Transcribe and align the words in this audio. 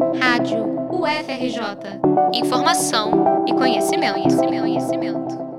Rádio 0.00 0.64
UFRJ. 0.90 2.00
Informação 2.32 3.44
e 3.46 3.52
conhecimento, 3.52 4.14
conhecimento, 4.14 4.60
conhecimento. 4.62 5.50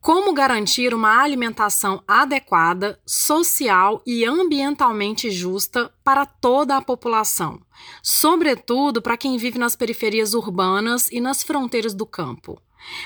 Como 0.00 0.32
garantir 0.32 0.94
uma 0.94 1.22
alimentação 1.22 2.02
adequada, 2.08 2.98
social 3.06 4.02
e 4.06 4.24
ambientalmente 4.24 5.30
justa 5.30 5.92
para 6.02 6.24
toda 6.24 6.76
a 6.76 6.82
população, 6.82 7.60
sobretudo 8.02 9.02
para 9.02 9.18
quem 9.18 9.36
vive 9.36 9.58
nas 9.58 9.76
periferias 9.76 10.32
urbanas 10.32 11.08
e 11.12 11.20
nas 11.20 11.42
fronteiras 11.42 11.92
do 11.92 12.06
campo? 12.06 12.58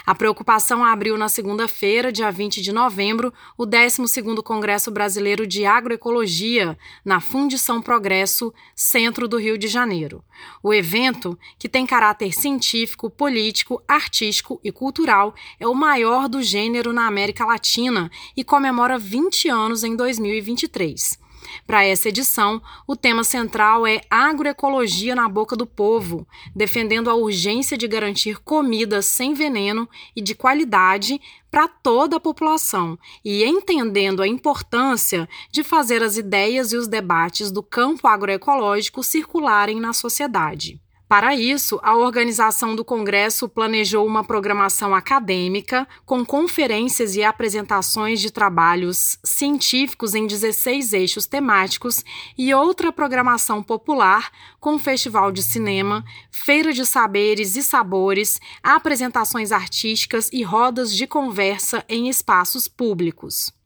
A 0.04 0.14
preocupação 0.14 0.84
abriu 0.84 1.16
na 1.16 1.28
segunda-feira, 1.28 2.12
dia 2.12 2.30
20 2.30 2.60
de 2.60 2.72
novembro, 2.72 3.32
o 3.56 3.66
12º 3.66 4.42
Congresso 4.42 4.90
Brasileiro 4.90 5.46
de 5.46 5.64
Agroecologia, 5.64 6.78
na 7.04 7.20
Fundição 7.20 7.80
Progresso, 7.82 8.52
centro 8.74 9.28
do 9.28 9.36
Rio 9.36 9.58
de 9.58 9.68
Janeiro. 9.68 10.22
O 10.62 10.72
evento, 10.72 11.38
que 11.58 11.68
tem 11.68 11.86
caráter 11.86 12.32
científico, 12.32 13.10
político, 13.10 13.82
artístico 13.86 14.60
e 14.64 14.72
cultural, 14.72 15.34
é 15.58 15.66
o 15.66 15.74
maior 15.74 16.28
do 16.28 16.42
gênero 16.42 16.92
na 16.92 17.06
América 17.06 17.44
Latina 17.44 18.10
e 18.36 18.44
comemora 18.44 18.98
20 18.98 19.48
anos 19.48 19.84
em 19.84 19.94
2023. 19.94 21.27
Para 21.66 21.84
essa 21.84 22.08
edição, 22.08 22.62
o 22.86 22.96
tema 22.96 23.22
central 23.22 23.86
é 23.86 24.00
agroecologia 24.10 25.14
na 25.14 25.28
boca 25.28 25.54
do 25.54 25.66
povo, 25.66 26.26
defendendo 26.54 27.10
a 27.10 27.14
urgência 27.14 27.76
de 27.76 27.86
garantir 27.86 28.40
comida 28.40 29.02
sem 29.02 29.34
veneno 29.34 29.88
e 30.16 30.22
de 30.22 30.34
qualidade 30.34 31.20
para 31.50 31.68
toda 31.68 32.16
a 32.16 32.20
população 32.20 32.98
e 33.24 33.44
entendendo 33.44 34.22
a 34.22 34.28
importância 34.28 35.28
de 35.50 35.62
fazer 35.62 36.02
as 36.02 36.16
ideias 36.16 36.72
e 36.72 36.76
os 36.76 36.88
debates 36.88 37.50
do 37.50 37.62
campo 37.62 38.06
agroecológico 38.06 39.02
circularem 39.02 39.80
na 39.80 39.92
sociedade. 39.92 40.80
Para 41.08 41.34
isso, 41.34 41.80
a 41.82 41.96
organização 41.96 42.76
do 42.76 42.84
Congresso 42.84 43.48
planejou 43.48 44.06
uma 44.06 44.22
programação 44.22 44.94
acadêmica 44.94 45.88
com 46.04 46.22
conferências 46.22 47.16
e 47.16 47.24
apresentações 47.24 48.20
de 48.20 48.30
trabalhos 48.30 49.18
científicos 49.24 50.14
em 50.14 50.26
16 50.26 50.92
eixos 50.92 51.24
temáticos 51.24 52.04
e 52.36 52.52
outra 52.52 52.92
programação 52.92 53.62
popular 53.62 54.30
com 54.60 54.78
festival 54.78 55.32
de 55.32 55.42
cinema, 55.42 56.04
feira 56.30 56.74
de 56.74 56.84
saberes 56.84 57.56
e 57.56 57.62
sabores, 57.62 58.38
apresentações 58.62 59.50
artísticas 59.50 60.28
e 60.30 60.42
rodas 60.42 60.94
de 60.94 61.06
conversa 61.06 61.82
em 61.88 62.10
espaços 62.10 62.68
públicos. 62.68 63.57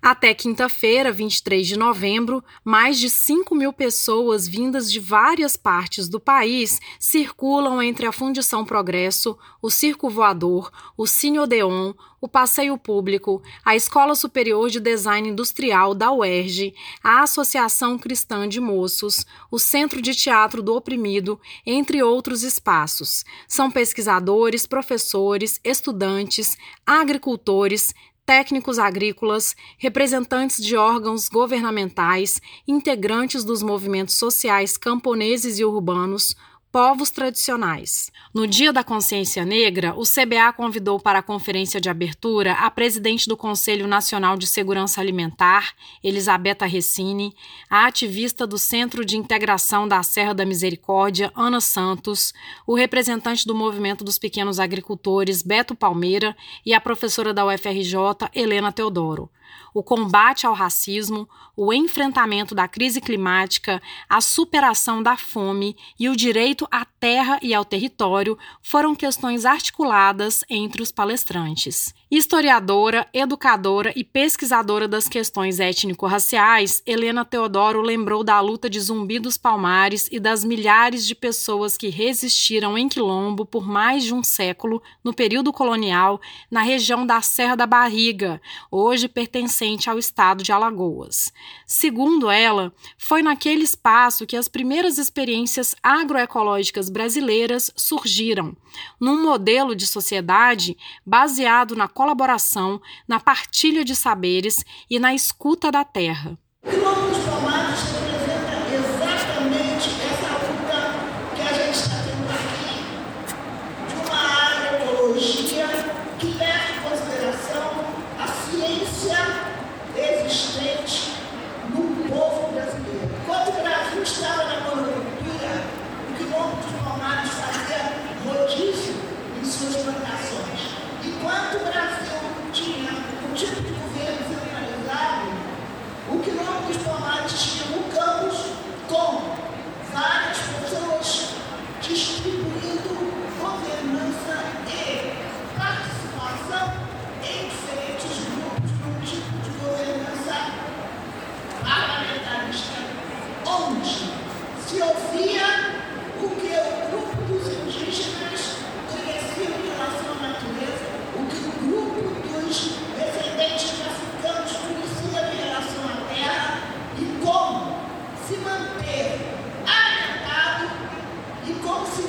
Até 0.00 0.34
quinta-feira, 0.34 1.12
23 1.12 1.66
de 1.66 1.78
novembro, 1.78 2.42
mais 2.64 2.98
de 2.98 3.08
5 3.08 3.54
mil 3.54 3.72
pessoas 3.72 4.48
vindas 4.48 4.90
de 4.90 4.98
várias 4.98 5.56
partes 5.56 6.08
do 6.08 6.18
país 6.18 6.80
circulam 6.98 7.80
entre 7.80 8.06
a 8.06 8.12
Fundição 8.12 8.64
Progresso, 8.64 9.38
o 9.60 9.70
Circo 9.70 10.10
Voador, 10.10 10.70
o 10.96 11.06
Cine 11.06 11.38
Odeon, 11.38 11.94
o 12.22 12.28
Passeio 12.28 12.78
Público, 12.78 13.42
a 13.64 13.74
Escola 13.74 14.14
Superior 14.14 14.70
de 14.70 14.78
Design 14.78 15.28
Industrial 15.28 15.92
da 15.92 16.12
UERJ, 16.12 16.72
a 17.02 17.22
Associação 17.22 17.98
Cristã 17.98 18.48
de 18.48 18.60
Moços, 18.60 19.26
o 19.50 19.58
Centro 19.58 20.00
de 20.00 20.14
Teatro 20.14 20.62
do 20.62 20.72
Oprimido, 20.72 21.40
entre 21.66 22.00
outros 22.00 22.44
espaços. 22.44 23.24
São 23.48 23.72
pesquisadores, 23.72 24.66
professores, 24.66 25.60
estudantes, 25.64 26.56
agricultores, 26.86 27.92
técnicos 28.26 28.78
agrícolas, 28.78 29.54
representantes 29.78 30.62
de 30.62 30.76
órgãos 30.76 31.28
governamentais, 31.28 32.40
integrantes 32.66 33.44
dos 33.44 33.62
movimentos 33.62 34.14
sociais 34.14 34.76
camponeses 34.76 35.58
e 35.58 35.64
urbanos, 35.64 36.36
povos 36.72 37.10
tradicionais. 37.10 38.10
No 38.32 38.46
Dia 38.46 38.72
da 38.72 38.82
Consciência 38.82 39.44
Negra, 39.44 39.94
o 39.94 40.04
CBA 40.04 40.50
convidou 40.56 40.98
para 40.98 41.18
a 41.18 41.22
conferência 41.22 41.78
de 41.78 41.90
abertura 41.90 42.54
a 42.54 42.70
presidente 42.70 43.28
do 43.28 43.36
Conselho 43.36 43.86
Nacional 43.86 44.38
de 44.38 44.46
Segurança 44.46 44.98
Alimentar, 44.98 45.74
Elisabetta 46.02 46.64
Recine, 46.64 47.34
a 47.68 47.86
ativista 47.86 48.46
do 48.46 48.56
Centro 48.56 49.04
de 49.04 49.18
Integração 49.18 49.86
da 49.86 50.02
Serra 50.02 50.32
da 50.32 50.46
Misericórdia, 50.46 51.30
Ana 51.36 51.60
Santos, 51.60 52.32
o 52.66 52.74
representante 52.74 53.46
do 53.46 53.54
Movimento 53.54 54.02
dos 54.02 54.18
Pequenos 54.18 54.58
Agricultores, 54.58 55.42
Beto 55.42 55.74
Palmeira, 55.74 56.34
e 56.64 56.72
a 56.72 56.80
professora 56.80 57.34
da 57.34 57.44
UFRJ, 57.44 58.30
Helena 58.34 58.72
Teodoro 58.72 59.28
o 59.74 59.82
combate 59.82 60.46
ao 60.46 60.54
racismo, 60.54 61.28
o 61.56 61.72
enfrentamento 61.72 62.54
da 62.54 62.68
crise 62.68 63.00
climática, 63.00 63.80
a 64.08 64.20
superação 64.20 65.02
da 65.02 65.16
fome 65.16 65.76
e 65.98 66.08
o 66.08 66.16
direito 66.16 66.66
à 66.70 66.84
terra 66.84 67.38
e 67.42 67.54
ao 67.54 67.64
território 67.64 68.38
foram 68.62 68.94
questões 68.94 69.44
articuladas 69.44 70.44
entre 70.48 70.82
os 70.82 70.92
palestrantes. 70.92 71.94
Historiadora, 72.14 73.08
educadora 73.10 73.90
e 73.96 74.04
pesquisadora 74.04 74.86
das 74.86 75.08
questões 75.08 75.58
étnico-raciais, 75.58 76.82
Helena 76.84 77.24
Teodoro 77.24 77.80
lembrou 77.80 78.22
da 78.22 78.38
luta 78.38 78.68
de 78.68 78.78
Zumbi 78.78 79.18
dos 79.18 79.38
Palmares 79.38 80.10
e 80.12 80.20
das 80.20 80.44
milhares 80.44 81.06
de 81.06 81.14
pessoas 81.14 81.74
que 81.74 81.88
resistiram 81.88 82.76
em 82.76 82.86
Quilombo 82.86 83.46
por 83.46 83.66
mais 83.66 84.04
de 84.04 84.12
um 84.12 84.22
século 84.22 84.82
no 85.02 85.14
período 85.14 85.54
colonial 85.54 86.20
na 86.50 86.60
região 86.60 87.06
da 87.06 87.22
Serra 87.22 87.56
da 87.56 87.66
Barriga, 87.66 88.42
hoje 88.70 89.08
pertencente 89.08 89.88
ao 89.88 89.98
estado 89.98 90.44
de 90.44 90.52
Alagoas. 90.52 91.32
Segundo 91.66 92.30
ela, 92.30 92.74
foi 92.98 93.22
naquele 93.22 93.64
espaço 93.64 94.26
que 94.26 94.36
as 94.36 94.48
primeiras 94.48 94.98
experiências 94.98 95.74
agroecológicas 95.82 96.90
brasileiras 96.90 97.72
surgiram, 97.74 98.54
num 99.00 99.22
modelo 99.22 99.74
de 99.74 99.86
sociedade 99.86 100.76
baseado 101.06 101.74
na 101.74 101.88
colaboração, 102.02 102.80
na 103.06 103.20
partilha 103.20 103.84
de 103.84 103.94
saberes 103.94 104.64
e 104.90 104.98
na 104.98 105.14
escuta 105.14 105.70
da 105.70 105.84
terra. 105.84 106.36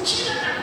tira 0.04 0.34
da 0.34 0.63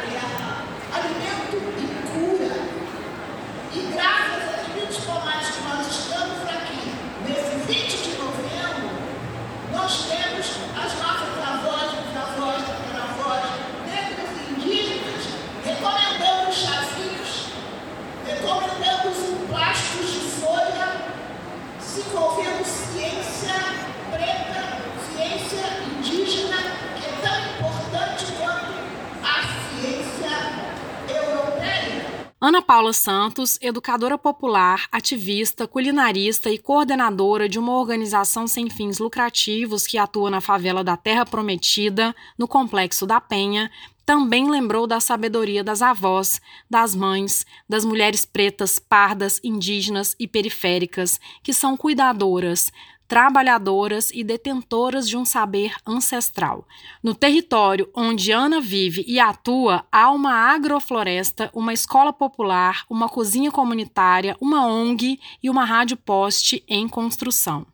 Ana 32.51 32.61
Paula 32.61 32.93
Santos, 32.93 33.57
educadora 33.63 34.19
popular, 34.19 34.89
ativista, 34.91 35.69
culinarista 35.69 36.51
e 36.51 36.59
coordenadora 36.59 37.49
de 37.49 37.61
uma 37.61 37.79
organização 37.79 38.49
sem 38.49 38.69
fins 38.69 38.99
lucrativos 38.99 39.87
que 39.87 39.97
atua 39.97 40.29
na 40.33 40.41
favela 40.41 40.83
da 40.83 40.97
Terra 40.97 41.25
Prometida, 41.25 42.13
no 42.37 42.49
Complexo 42.49 43.07
da 43.07 43.21
Penha, 43.21 43.71
também 44.05 44.51
lembrou 44.51 44.85
da 44.89 44.99
sabedoria 44.99 45.63
das 45.63 45.81
avós, 45.81 46.41
das 46.69 46.93
mães, 46.93 47.47
das 47.69 47.85
mulheres 47.85 48.25
pretas, 48.25 48.81
pardas, 48.81 49.41
indígenas 49.45 50.17
e 50.19 50.27
periféricas, 50.27 51.21
que 51.45 51.55
são 51.55 51.77
cuidadoras, 51.77 52.73
trabalhadoras 53.11 54.13
e 54.15 54.23
detentoras 54.23 55.09
de 55.09 55.17
um 55.17 55.25
saber 55.25 55.75
ancestral. 55.85 56.65
No 57.03 57.13
território 57.13 57.91
onde 57.93 58.31
Ana 58.31 58.61
vive 58.61 59.05
e 59.05 59.19
atua, 59.19 59.85
há 59.91 60.13
uma 60.13 60.33
agrofloresta, 60.33 61.51
uma 61.53 61.73
escola 61.73 62.13
popular, 62.13 62.85
uma 62.89 63.09
cozinha 63.09 63.51
comunitária, 63.51 64.37
uma 64.41 64.65
ONG 64.65 65.19
e 65.43 65.51
uma 65.51 65.65
rádio 65.65 65.97
poste 65.97 66.63
em 66.69 66.87
construção. 66.87 67.67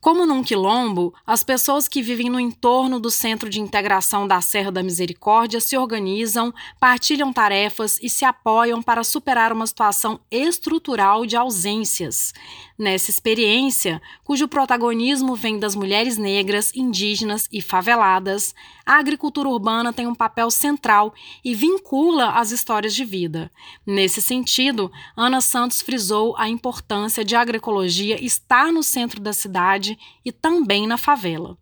Como 0.00 0.24
num 0.24 0.42
quilombo, 0.42 1.12
as 1.26 1.44
pessoas 1.44 1.86
que 1.86 2.00
vivem 2.00 2.30
no 2.30 2.40
entorno 2.40 2.98
do 2.98 3.10
Centro 3.10 3.50
de 3.50 3.60
Integração 3.60 4.26
da 4.26 4.40
Serra 4.40 4.72
da 4.72 4.82
Misericórdia 4.82 5.60
se 5.60 5.76
organizam, 5.76 6.54
partilham 6.80 7.30
tarefas 7.34 7.98
e 8.02 8.08
se 8.08 8.24
apoiam 8.24 8.82
para 8.82 9.04
superar 9.04 9.52
uma 9.52 9.66
situação 9.66 10.18
estrutural 10.30 11.26
de 11.26 11.36
ausências. 11.36 12.32
Nessa 12.80 13.10
experiência, 13.10 14.00
cujo 14.24 14.48
protagonismo 14.48 15.36
vem 15.36 15.58
das 15.58 15.74
mulheres 15.74 16.16
negras, 16.16 16.72
indígenas 16.74 17.46
e 17.52 17.60
faveladas, 17.60 18.54
a 18.86 18.98
agricultura 18.98 19.50
urbana 19.50 19.92
tem 19.92 20.06
um 20.06 20.14
papel 20.14 20.50
central 20.50 21.12
e 21.44 21.54
vincula 21.54 22.30
as 22.30 22.52
histórias 22.52 22.94
de 22.94 23.04
vida. 23.04 23.50
Nesse 23.86 24.22
sentido, 24.22 24.90
Ana 25.14 25.42
Santos 25.42 25.82
frisou 25.82 26.34
a 26.38 26.48
importância 26.48 27.22
de 27.22 27.36
a 27.36 27.42
agroecologia 27.42 28.18
estar 28.24 28.72
no 28.72 28.82
centro 28.82 29.20
da 29.20 29.34
cidade 29.34 29.98
e 30.24 30.32
também 30.32 30.86
na 30.86 30.96
favela. 30.96 31.58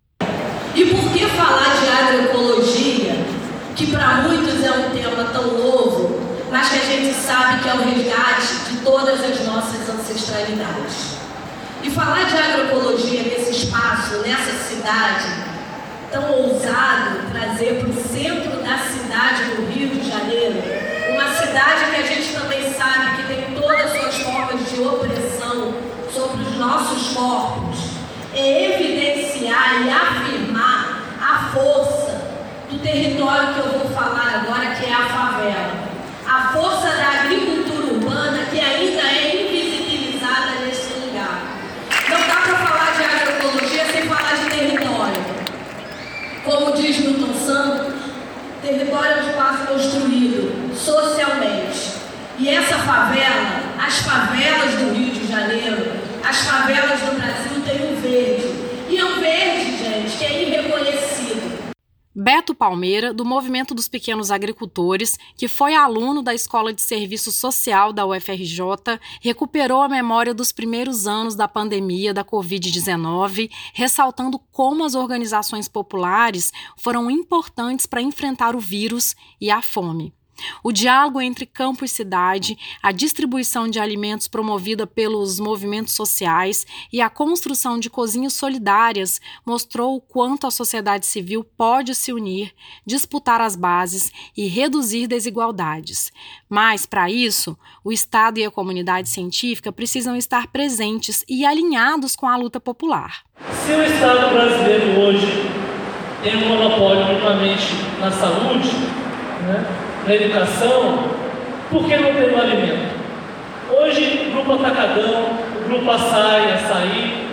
E 0.72 0.84
por 0.84 1.12
que 1.12 1.26
falar 1.30 1.80
de 1.80 1.88
agroecologia, 1.88 3.14
que 3.74 3.90
para 3.90 4.22
muitos 4.22 4.62
é 4.62 4.70
um 4.70 4.90
tema 4.92 5.24
tão 5.32 5.58
novo, 5.58 5.77
mas 6.50 6.68
que 6.68 6.76
a 6.76 6.84
gente 6.84 7.14
sabe 7.14 7.62
que 7.62 7.68
é 7.68 7.74
o 7.74 7.78
resgate 7.78 8.54
de 8.70 8.76
todas 8.78 9.20
as 9.22 9.46
nossas 9.46 9.88
ancestralidades? 9.88 11.18
E 11.82 11.90
falar 11.90 12.24
de 12.24 12.36
agroecologia 12.36 13.22
nesse 13.22 13.64
espaço, 13.64 14.18
nessa 14.18 14.52
cidade, 14.68 15.28
tão 16.10 16.30
ousado, 16.32 17.30
trazer 17.32 17.78
para 17.78 17.88
o 17.88 17.94
centro 17.94 18.62
da 18.62 18.78
cidade 18.78 19.44
do 19.54 19.66
Rio 19.70 19.88
de 19.88 20.08
Janeiro, 20.08 20.62
uma 21.12 21.34
cidade 21.34 21.90
que 21.90 21.96
a 21.96 22.06
gente 22.06 22.32
também 22.34 22.72
sabe 22.72 23.16
que 23.16 23.28
tem 23.28 23.54
todas 23.54 23.80
as 23.80 23.92
suas 23.92 24.16
formas 24.22 24.70
de 24.70 24.80
opressão 24.80 25.74
sobre 26.12 26.42
os 26.42 26.56
nossos 26.56 27.14
corpos, 27.14 27.78
é 28.34 28.74
evidenciar 28.74 29.82
e 29.84 29.90
afirmar 29.90 31.02
a 31.20 31.50
força 31.52 32.20
do 32.70 32.78
território 32.78 33.54
que 33.54 33.60
eu 33.60 33.78
vou 33.78 33.90
falar 33.90 34.42
agora, 34.42 34.74
que 34.74 34.86
é 34.86 34.94
a 34.94 35.04
favela. 35.08 35.88
A 36.26 36.52
força 36.52 36.88
da 36.88 37.22
agricultura 37.22 37.94
urbana 37.94 38.44
que 38.50 38.60
ainda 38.60 39.02
é 39.02 39.28
Como 46.48 46.72
diz 46.72 46.98
Milton 47.00 47.34
Santos, 47.34 47.94
território 48.62 49.10
é 49.10 49.22
um 49.22 49.28
espaço 49.28 49.66
construído 49.66 50.74
socialmente. 50.74 51.92
E 52.38 52.48
essa 52.48 52.78
favela, 52.78 53.60
as 53.78 53.98
favelas 53.98 54.72
do 54.76 54.94
Rio 54.94 55.12
de 55.12 55.26
Janeiro, 55.26 55.92
as 56.26 56.38
favelas 56.38 57.00
do 57.00 57.20
Brasil 57.20 57.62
têm 57.66 57.92
um 57.92 58.00
verde. 58.00 58.48
E 58.88 58.96
é 58.96 59.04
um 59.04 59.20
verde, 59.20 59.76
gente, 59.76 60.16
que 60.16 60.24
é 60.24 60.42
irreconhecido. 60.42 61.74
Beto 62.14 62.47
Palmeira, 62.58 63.14
do 63.14 63.24
Movimento 63.24 63.74
dos 63.74 63.86
Pequenos 63.86 64.32
Agricultores, 64.32 65.16
que 65.36 65.46
foi 65.46 65.74
aluno 65.74 66.22
da 66.22 66.34
Escola 66.34 66.72
de 66.72 66.82
Serviço 66.82 67.30
Social 67.30 67.92
da 67.92 68.04
UFRJ, 68.04 68.60
recuperou 69.20 69.80
a 69.80 69.88
memória 69.88 70.34
dos 70.34 70.50
primeiros 70.50 71.06
anos 71.06 71.36
da 71.36 71.46
pandemia 71.46 72.12
da 72.12 72.24
Covid-19, 72.24 73.48
ressaltando 73.72 74.40
como 74.50 74.84
as 74.84 74.96
organizações 74.96 75.68
populares 75.68 76.52
foram 76.76 77.08
importantes 77.08 77.86
para 77.86 78.02
enfrentar 78.02 78.56
o 78.56 78.60
vírus 78.60 79.14
e 79.40 79.50
a 79.50 79.62
fome. 79.62 80.17
O 80.62 80.72
diálogo 80.72 81.20
entre 81.20 81.46
campo 81.46 81.84
e 81.84 81.88
cidade, 81.88 82.58
a 82.82 82.92
distribuição 82.92 83.68
de 83.68 83.78
alimentos 83.78 84.28
promovida 84.28 84.86
pelos 84.86 85.38
movimentos 85.38 85.94
sociais 85.94 86.66
e 86.92 87.00
a 87.00 87.10
construção 87.10 87.78
de 87.78 87.90
cozinhas 87.90 88.32
solidárias 88.34 89.20
mostrou 89.44 89.96
o 89.96 90.00
quanto 90.00 90.46
a 90.46 90.50
sociedade 90.50 91.06
civil 91.06 91.44
pode 91.44 91.94
se 91.94 92.12
unir, 92.12 92.52
disputar 92.86 93.40
as 93.40 93.56
bases 93.56 94.12
e 94.36 94.46
reduzir 94.46 95.06
desigualdades. 95.06 96.12
Mas, 96.48 96.86
para 96.86 97.10
isso, 97.10 97.56
o 97.84 97.92
Estado 97.92 98.38
e 98.38 98.44
a 98.44 98.50
comunidade 98.50 99.08
científica 99.08 99.72
precisam 99.72 100.16
estar 100.16 100.48
presentes 100.48 101.24
e 101.28 101.44
alinhados 101.44 102.14
com 102.14 102.26
a 102.26 102.36
luta 102.36 102.60
popular. 102.60 103.22
Se 103.64 103.72
o 103.72 103.82
Estado 103.82 104.32
brasileiro 104.32 105.00
hoje 105.00 105.26
tem 106.22 106.36
um 106.36 106.48
monopólio 106.48 107.04
unicamente 107.04 107.66
na 108.00 108.10
saúde, 108.10 108.68
né? 109.46 109.87
Na 110.06 110.14
educação, 110.14 111.04
por 111.70 111.84
que 111.84 111.96
não 111.96 112.14
ter 112.14 112.30
no 112.30 112.40
alimento? 112.40 112.98
Hoje, 113.70 114.28
o 114.28 114.32
Grupo 114.32 114.54
Atacadão, 114.54 115.26
o 115.60 115.68
Grupo 115.68 115.90
Açaí, 115.90 116.52
Açaí, 116.54 117.28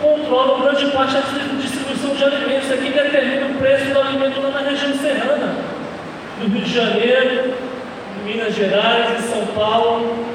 controlam 0.00 0.60
grande 0.60 0.86
parte 0.92 1.14
da 1.14 1.20
distribuição 1.60 2.14
de 2.14 2.24
alimentos. 2.24 2.70
Aqui 2.70 2.90
determina 2.90 3.46
o 3.46 3.54
preço 3.54 3.86
do 3.92 4.00
alimento 4.00 4.40
lá 4.40 4.50
na 4.50 4.70
região 4.70 4.94
serrana, 4.94 5.56
no 6.40 6.48
Rio 6.48 6.62
de 6.62 6.72
Janeiro, 6.72 7.54
em 8.20 8.30
Minas 8.30 8.54
Gerais, 8.54 9.18
em 9.18 9.28
São 9.28 9.46
Paulo. 9.46 10.26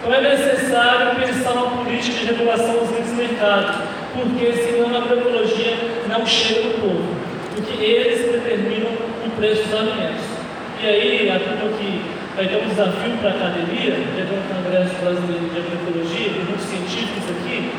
Então 0.00 0.12
é 0.12 0.20
necessário 0.20 1.16
pensar 1.16 1.52
uma 1.52 1.84
política 1.84 2.18
de 2.18 2.26
regulação 2.26 2.78
dos 2.78 2.90
grandes 2.90 3.12
mercados, 3.12 3.76
porque 4.14 4.52
senão 4.52 4.94
a 4.94 4.98
agroecologia 4.98 5.76
não 6.08 6.26
chega 6.26 6.62
no 6.62 6.74
povo, 6.74 7.16
porque 7.54 7.84
eles 7.84 8.32
determinam 8.32 8.90
o 9.24 9.30
preço 9.36 9.62
dos 9.64 9.74
alimentos. 9.74 10.35
E 10.78 10.86
aí, 10.86 11.30
a 11.30 11.40
turma 11.40 11.72
que 11.78 12.04
vai 12.36 12.46
ter 12.46 12.62
um 12.62 12.68
desafio 12.68 13.16
para 13.16 13.30
a 13.30 13.34
academia, 13.34 13.96
tem 13.96 14.28
um 14.28 14.44
congresso 14.44 14.94
brasileiro 15.00 15.48
de 15.48 15.56
agroecologia, 15.56 16.28
de 16.28 16.40
muitos 16.40 16.66
científicos 16.66 17.24
aqui, 17.32 17.72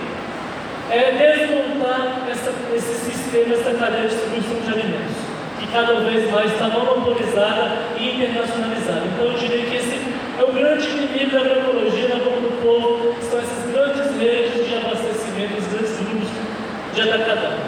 é 0.90 1.12
desmontar 1.14 2.26
essa, 2.28 2.52
esse 2.74 2.94
sistema, 3.06 3.54
essa 3.54 3.70
cadeia 3.78 4.08
de 4.08 4.16
distribuição 4.16 4.58
de 4.66 4.74
alimentos, 4.74 5.16
que 5.60 5.68
cada 5.68 5.94
vez 6.00 6.32
mais 6.32 6.52
está 6.52 6.70
monopolizada 6.70 7.72
e 8.00 8.16
internacionalizada. 8.16 9.04
Então, 9.14 9.26
eu 9.28 9.38
diria 9.38 9.64
que 9.64 9.76
esse 9.76 10.02
é 10.40 10.44
o 10.44 10.52
grande 10.52 10.88
inimigo 10.90 11.32
da 11.32 11.42
agroecologia 11.42 12.08
na 12.10 12.16
boca 12.16 12.42
do 12.42 12.62
povo, 12.64 13.16
são 13.22 13.38
essas 13.38 13.72
grandes 13.72 14.10
redes 14.18 14.68
de 14.68 14.74
abastecimento, 14.74 15.54
os 15.54 15.68
grandes 15.68 15.98
grupos 16.02 16.30
de 16.96 17.02
atacadão. 17.02 17.67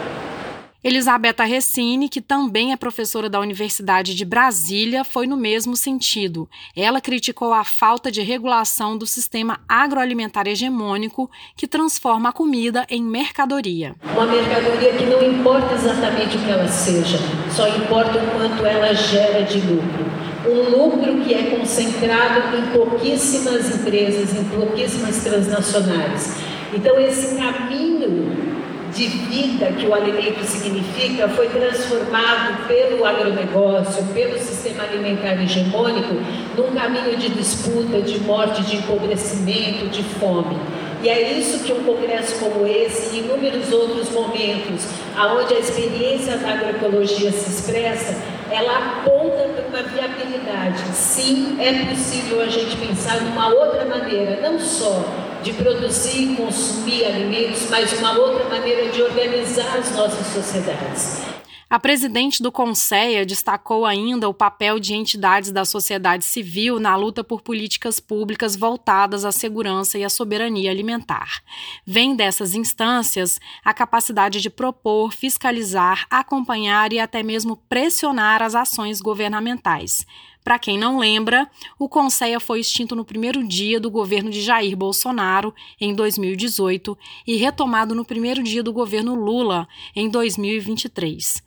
Elisabetta 0.82 1.44
Recine, 1.44 2.08
que 2.08 2.22
também 2.22 2.72
é 2.72 2.76
professora 2.76 3.28
da 3.28 3.38
Universidade 3.38 4.14
de 4.14 4.24
Brasília, 4.24 5.04
foi 5.04 5.26
no 5.26 5.36
mesmo 5.36 5.76
sentido. 5.76 6.48
Ela 6.74 7.02
criticou 7.02 7.52
a 7.52 7.64
falta 7.64 8.10
de 8.10 8.22
regulação 8.22 8.96
do 8.96 9.06
sistema 9.06 9.60
agroalimentar 9.68 10.48
hegemônico 10.48 11.30
que 11.54 11.68
transforma 11.68 12.30
a 12.30 12.32
comida 12.32 12.86
em 12.88 13.02
mercadoria. 13.02 13.94
Uma 14.14 14.24
mercadoria 14.24 14.94
que 14.94 15.04
não 15.04 15.22
importa 15.22 15.74
exatamente 15.74 16.38
o 16.38 16.40
que 16.40 16.50
ela 16.50 16.66
seja, 16.66 17.18
só 17.50 17.68
importa 17.68 18.16
o 18.16 18.30
quanto 18.30 18.64
ela 18.64 18.94
gera 18.94 19.42
de 19.42 19.60
lucro. 19.60 20.10
Um 20.48 20.70
lucro 20.70 21.20
que 21.22 21.34
é 21.34 21.58
concentrado 21.58 22.56
em 22.56 22.72
pouquíssimas 22.72 23.68
empresas, 23.68 24.34
em 24.34 24.44
pouquíssimas 24.44 25.22
transnacionais. 25.22 26.36
Então, 26.72 26.98
esse 26.98 27.36
caminho 27.36 28.49
de 28.92 29.06
vida 29.06 29.66
que 29.72 29.86
o 29.86 29.94
alimento 29.94 30.44
significa 30.44 31.28
foi 31.28 31.48
transformado 31.48 32.66
pelo 32.66 33.04
agronegócio, 33.04 34.04
pelo 34.12 34.38
sistema 34.38 34.84
alimentar 34.84 35.40
hegemônico, 35.42 36.14
num 36.56 36.74
caminho 36.74 37.16
de 37.16 37.28
disputa, 37.30 38.00
de 38.02 38.20
morte, 38.20 38.62
de 38.62 38.76
empobrecimento, 38.76 39.86
de 39.88 40.02
fome. 40.02 40.56
E 41.02 41.08
é 41.08 41.32
isso 41.32 41.64
que 41.64 41.72
um 41.72 41.82
congresso 41.82 42.38
como 42.38 42.66
esse 42.66 43.16
e 43.16 43.20
inúmeros 43.20 43.72
outros 43.72 44.10
momentos, 44.10 44.86
aonde 45.16 45.54
a 45.54 45.58
experiência 45.58 46.36
da 46.36 46.50
agroecologia 46.50 47.32
se 47.32 47.50
expressa, 47.50 48.20
ela 48.50 48.98
aponta 48.98 49.48
para 49.48 49.66
uma 49.68 49.88
viabilidade. 49.88 50.82
Sim, 50.92 51.56
é 51.58 51.86
possível 51.86 52.42
a 52.42 52.46
gente 52.46 52.76
pensar 52.76 53.20
numa 53.22 53.48
outra 53.48 53.86
maneira, 53.86 54.40
não 54.42 54.58
só 54.58 55.02
de 55.42 55.52
produzir 55.52 56.32
e 56.32 56.36
consumir 56.36 57.04
alimentos, 57.04 57.68
mas 57.70 57.92
uma 57.94 58.18
outra 58.18 58.48
maneira 58.48 58.90
de 58.90 59.02
organizar 59.02 59.78
as 59.78 59.94
nossas 59.96 60.26
sociedades. 60.26 61.30
A 61.70 61.78
presidente 61.78 62.42
do 62.42 62.50
Conceia 62.50 63.24
destacou 63.24 63.86
ainda 63.86 64.28
o 64.28 64.34
papel 64.34 64.80
de 64.80 64.92
entidades 64.92 65.52
da 65.52 65.64
sociedade 65.64 66.24
civil 66.24 66.80
na 66.80 66.96
luta 66.96 67.22
por 67.22 67.42
políticas 67.42 68.00
públicas 68.00 68.56
voltadas 68.56 69.24
à 69.24 69.30
segurança 69.30 69.96
e 69.96 70.02
à 70.02 70.08
soberania 70.08 70.68
alimentar. 70.68 71.40
Vem 71.86 72.16
dessas 72.16 72.56
instâncias 72.56 73.38
a 73.64 73.72
capacidade 73.72 74.40
de 74.40 74.50
propor, 74.50 75.12
fiscalizar, 75.12 76.08
acompanhar 76.10 76.92
e 76.92 76.98
até 76.98 77.22
mesmo 77.22 77.56
pressionar 77.68 78.42
as 78.42 78.56
ações 78.56 79.00
governamentais. 79.00 80.04
Para 80.42 80.58
quem 80.58 80.78
não 80.78 80.98
lembra, 80.98 81.50
o 81.78 81.88
Conceia 81.88 82.40
foi 82.40 82.60
extinto 82.60 82.96
no 82.96 83.04
primeiro 83.04 83.46
dia 83.46 83.78
do 83.78 83.90
governo 83.90 84.30
de 84.30 84.40
Jair 84.40 84.76
Bolsonaro, 84.76 85.54
em 85.80 85.94
2018, 85.94 86.96
e 87.26 87.36
retomado 87.36 87.94
no 87.94 88.04
primeiro 88.04 88.42
dia 88.42 88.62
do 88.62 88.72
governo 88.72 89.14
Lula, 89.14 89.68
em 89.94 90.08
2023. 90.08 91.42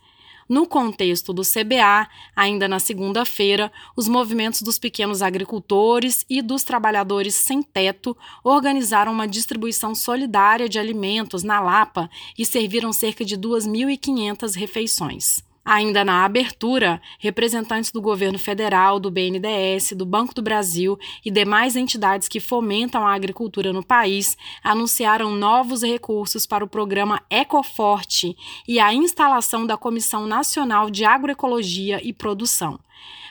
No 0.48 0.68
contexto 0.68 1.34
do 1.34 1.42
CBA, 1.42 2.08
ainda 2.36 2.68
na 2.68 2.78
segunda-feira, 2.78 3.72
os 3.96 4.08
movimentos 4.08 4.62
dos 4.62 4.78
pequenos 4.78 5.22
agricultores 5.22 6.26
e 6.30 6.42
dos 6.42 6.64
trabalhadores 6.64 7.34
sem 7.34 7.64
teto 7.64 8.16
organizaram 8.44 9.12
uma 9.12 9.28
distribuição 9.28 9.96
solidária 9.96 10.68
de 10.68 10.78
alimentos 10.78 11.44
na 11.44 11.60
Lapa 11.60 12.10
e 12.38 12.46
serviram 12.46 12.92
cerca 12.92 13.24
de 13.24 13.38
2.500 13.38 14.56
refeições. 14.56 15.53
Ainda 15.65 16.03
na 16.03 16.25
abertura, 16.25 17.01
representantes 17.17 17.89
do 17.89 18.01
governo 18.01 18.38
federal, 18.38 19.00
do 19.00 19.10
BNDES, 19.10 19.93
do 19.93 20.05
Banco 20.05 20.34
do 20.34 20.41
Brasil 20.41 21.00
e 21.24 21.32
demais 21.32 21.77
entidades 21.77 22.27
que 22.27 22.41
fomentam 22.41 23.08
a 23.08 23.13
agricultura 23.13 23.72
no 23.72 23.82
país 23.82 24.36
anunciaram 24.62 25.32
novos 25.32 25.82
recursos 25.82 26.46
para 26.46 26.65
o 26.65 26.67
programa 26.67 27.22
Ecoforte 27.29 28.36
e 28.67 28.77
a 28.77 28.93
instalação 28.93 29.65
da 29.65 29.77
Comissão 29.77 30.27
Nacional 30.27 30.89
de 30.89 31.05
Agroecologia 31.05 32.05
e 32.05 32.12
Produção. 32.12 32.77